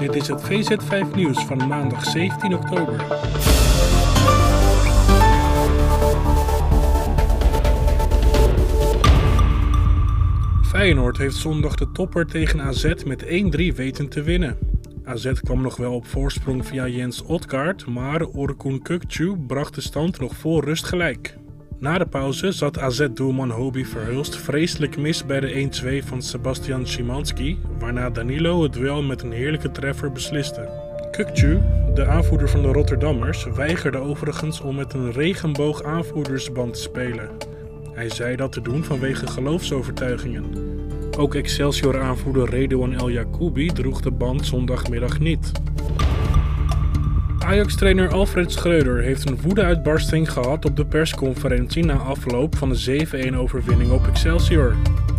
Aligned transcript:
Dit 0.00 0.14
is 0.14 0.28
het 0.28 0.42
VZ5 0.42 1.14
nieuws 1.14 1.44
van 1.44 1.68
maandag 1.68 2.04
17 2.04 2.54
oktober. 2.54 3.04
Feyenoord 10.62 11.18
heeft 11.18 11.36
zondag 11.36 11.74
de 11.74 11.92
topper 11.92 12.26
tegen 12.26 12.60
AZ 12.60 12.92
met 13.04 13.24
1-3 13.24 13.28
weten 13.74 14.08
te 14.08 14.22
winnen. 14.22 14.58
AZ 15.04 15.32
kwam 15.32 15.60
nog 15.62 15.76
wel 15.76 15.94
op 15.94 16.06
voorsprong 16.06 16.66
via 16.66 16.88
Jens 16.88 17.22
Otkaart, 17.22 17.86
maar 17.86 18.22
Orkun 18.22 18.82
Kukcu 18.82 19.36
bracht 19.46 19.74
de 19.74 19.80
stand 19.80 20.20
nog 20.20 20.36
voor 20.36 20.64
rust 20.64 20.84
gelijk. 20.84 21.38
Na 21.80 21.98
de 21.98 22.06
pauze 22.06 22.52
zat 22.52 22.78
AZ-doelman 22.78 23.50
Hobie 23.50 23.88
Verhulst 23.88 24.36
vreselijk 24.36 24.96
mis 24.96 25.26
bij 25.26 25.40
de 25.40 25.70
1-2 26.02 26.06
van 26.06 26.22
Sebastian 26.22 26.86
Szymanski, 26.86 27.58
waarna 27.78 28.10
Danilo 28.10 28.62
het 28.62 28.72
duel 28.72 29.02
met 29.02 29.22
een 29.22 29.32
heerlijke 29.32 29.70
treffer 29.70 30.12
besliste. 30.12 30.68
Kukcu, 31.10 31.60
de 31.94 32.06
aanvoerder 32.06 32.48
van 32.48 32.62
de 32.62 32.68
Rotterdammers, 32.68 33.44
weigerde 33.44 33.98
overigens 33.98 34.60
om 34.60 34.74
met 34.74 34.92
een 34.92 35.12
regenboog 35.12 35.82
aanvoerdersband 35.82 36.74
te 36.74 36.80
spelen. 36.80 37.30
Hij 37.92 38.08
zei 38.08 38.36
dat 38.36 38.52
te 38.52 38.60
doen 38.60 38.84
vanwege 38.84 39.26
geloofsovertuigingen. 39.26 40.44
Ook 41.18 41.34
Excelsior-aanvoerder 41.34 42.50
Redouan 42.50 42.92
El 42.92 43.10
Yacoubi 43.10 43.66
droeg 43.66 44.00
de 44.00 44.10
band 44.10 44.46
zondagmiddag 44.46 45.18
niet. 45.18 45.52
Ajax-trainer 47.44 48.12
Alfred 48.12 48.52
Schreuder 48.52 49.02
heeft 49.02 49.28
een 49.28 49.40
woedeuitbarsting 49.40 50.32
gehad 50.32 50.64
op 50.64 50.76
de 50.76 50.86
persconferentie 50.86 51.84
na 51.84 51.94
afloop 51.94 52.56
van 52.56 52.68
de 52.68 53.06
7-1-overwinning 53.06 53.90
op 53.90 54.06
Excelsior. 54.06 54.74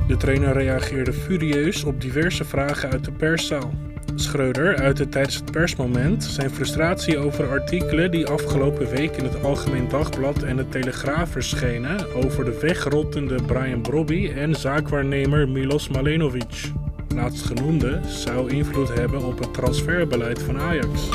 De 0.08 0.18
trainer 0.18 0.54
reageerde 0.54 1.14
furieus 1.14 1.84
op 1.84 2.02
diverse 2.02 2.46
vragen 2.46 2.92
uit 2.92 3.06
de 3.06 3.12
perszaal. 3.12 3.74
Schreuder 4.16 4.78
uitte 4.78 5.10
tijdens 5.10 5.36
het 5.36 5.52
persmoment 5.52 6.24
zijn 6.24 6.50
frustratie 6.50 7.18
over 7.18 7.50
artikelen 7.50 8.12
die 8.12 8.28
afgelopen 8.28 8.90
week 8.90 9.16
in 9.16 9.24
het 9.24 9.44
Algemeen 9.44 9.88
Dagblad 9.88 10.44
en 10.44 10.56
de 10.56 10.70
Telegraaf 10.70 11.30
verschenen 11.30 12.16
over 12.16 12.46
de 12.46 12.60
wegrottende 12.62 13.36
Brian 13.46 13.82
Brobby 13.82 14.32
en 14.36 14.56
zaakwaarnemer 14.56 15.50
Milos 15.50 15.90
Malenovic. 15.90 16.72
Laatstgenoemde 17.16 18.00
zou 18.08 18.50
invloed 18.50 18.94
hebben 18.94 19.24
op 19.24 19.40
het 19.40 19.54
transferbeleid 19.54 20.42
van 20.42 20.60
Ajax. 20.60 21.10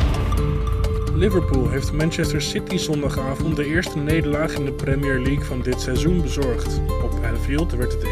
Liverpool 1.17 1.69
heeft 1.69 1.92
Manchester 1.92 2.42
City 2.42 2.77
zondagavond 2.77 3.56
de 3.56 3.67
eerste 3.67 3.98
nederlaag 3.98 4.55
in 4.55 4.64
de 4.64 4.72
Premier 4.72 5.20
League 5.20 5.45
van 5.45 5.62
dit 5.62 5.81
seizoen 5.81 6.23
bezorgd. 6.23 6.81
Op 7.03 7.25
Anfield 7.25 7.73
werd 7.73 7.92
het 7.92 8.05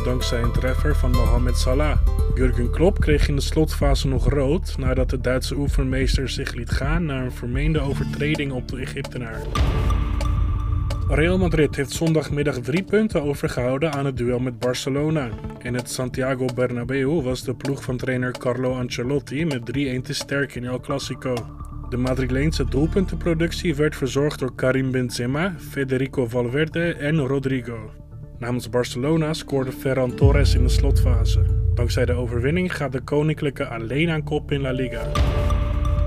1-0 0.00 0.04
dankzij 0.04 0.42
een 0.42 0.52
treffer 0.52 0.96
van 0.96 1.10
Mohamed 1.10 1.56
Salah. 1.56 1.98
Jurgen 2.34 2.70
Klopp 2.70 3.00
kreeg 3.00 3.28
in 3.28 3.36
de 3.36 3.42
slotfase 3.42 4.08
nog 4.08 4.28
rood 4.28 4.74
nadat 4.78 5.10
de 5.10 5.20
Duitse 5.20 5.56
oefenmeester 5.56 6.28
zich 6.28 6.54
liet 6.54 6.70
gaan 6.70 7.04
na 7.04 7.22
een 7.22 7.32
vermeende 7.32 7.80
overtreding 7.80 8.52
op 8.52 8.68
de 8.68 8.76
Egyptenaar. 8.76 9.40
Real 11.08 11.38
Madrid 11.38 11.76
heeft 11.76 11.92
zondagmiddag 11.92 12.58
drie 12.58 12.82
punten 12.82 13.22
overgehouden 13.22 13.92
aan 13.92 14.06
het 14.06 14.16
duel 14.16 14.38
met 14.38 14.58
Barcelona. 14.58 15.28
In 15.62 15.74
het 15.74 15.90
Santiago 15.90 16.46
Bernabeu 16.54 17.22
was 17.22 17.44
de 17.44 17.54
ploeg 17.54 17.82
van 17.82 17.96
trainer 17.96 18.32
Carlo 18.38 18.74
Ancelotti 18.78 19.44
met 19.44 19.60
3-1 19.60 20.02
te 20.02 20.14
sterk 20.14 20.54
in 20.54 20.64
El 20.64 20.80
Clasico. 20.80 21.34
De 21.92 21.98
Madrileense 21.98 22.64
doelpuntenproductie 22.64 23.74
werd 23.74 23.96
verzorgd 23.96 24.38
door 24.38 24.54
Karim 24.54 24.90
Benzema, 24.90 25.54
Federico 25.58 26.26
Valverde 26.26 26.94
en 26.94 27.18
Rodrigo. 27.18 27.90
Namens 28.38 28.70
Barcelona 28.70 29.32
scoorde 29.32 29.72
Ferran 29.72 30.14
Torres 30.14 30.54
in 30.54 30.62
de 30.62 30.68
slotfase. 30.68 31.44
Dankzij 31.74 32.04
de 32.04 32.12
overwinning 32.12 32.76
gaat 32.76 32.92
de 32.92 33.00
Koninklijke 33.00 33.66
alleen 33.66 34.10
aan 34.10 34.22
kop 34.22 34.52
in 34.52 34.60
La 34.60 34.70
Liga. 34.70 35.12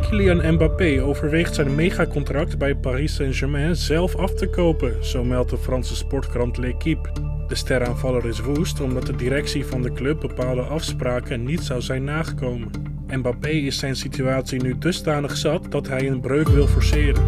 Kylian 0.02 0.54
Mbappé 0.54 1.02
overweegt 1.04 1.56
zijn 1.56 1.76
megacontract 1.76 2.58
bij 2.58 2.76
Paris 2.76 3.16
Saint-Germain 3.16 3.76
zelf 3.76 4.16
af 4.16 4.34
te 4.34 4.50
kopen, 4.50 5.06
zo 5.06 5.24
meldt 5.24 5.50
de 5.50 5.58
Franse 5.58 5.96
sportkrant 5.96 6.58
L'Equipe. 6.58 7.10
De 7.48 7.56
steraanvaller 7.56 8.26
is 8.26 8.40
woest 8.40 8.82
omdat 8.82 9.06
de 9.06 9.16
directie 9.16 9.66
van 9.66 9.82
de 9.82 9.94
club 9.94 10.20
bepaalde 10.20 10.62
afspraken 10.62 11.44
niet 11.44 11.62
zou 11.62 11.82
zijn 11.82 12.04
nagekomen. 12.04 12.95
Mbappé 13.08 13.50
is 13.50 13.80
zijn 13.80 13.96
situatie 13.96 14.62
nu 14.62 14.78
dusdanig 14.78 15.38
zat 15.38 15.72
dat 15.72 15.88
hij 15.88 16.08
een 16.08 16.20
breuk 16.20 16.48
wil 16.48 16.68
forceren. 16.68 17.24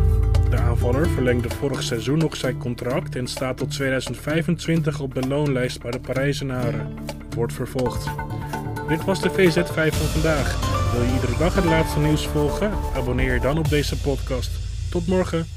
De 0.50 0.58
aanvaller 0.58 1.10
verlengde 1.10 1.50
vorig 1.50 1.84
seizoen 1.84 2.18
nog 2.18 2.36
zijn 2.36 2.58
contract 2.58 3.16
en 3.16 3.28
staat 3.28 3.58
tot 3.58 3.72
2025 3.72 5.00
op 5.00 5.14
de 5.14 5.28
loonlijst 5.28 5.82
bij 5.82 5.92
de 5.92 6.00
Parijzenaren. 6.00 6.94
Wordt 7.36 7.54
vervolgd. 7.54 8.06
Dit 8.88 9.06
was 9.06 9.22
de 9.22 9.30
VZ5 9.30 9.96
van 9.96 10.08
vandaag. 10.08 10.76
Wil 10.92 11.02
je 11.02 11.14
iedere 11.14 11.38
dag 11.38 11.56
het 11.56 11.66
laatste 11.66 12.00
nieuws 12.00 12.28
volgen? 12.28 12.72
Abonneer 12.96 13.34
je 13.34 13.40
dan 13.40 13.58
op 13.58 13.70
deze 13.70 13.98
podcast. 13.98 14.52
Tot 14.90 15.08
morgen. 15.08 15.57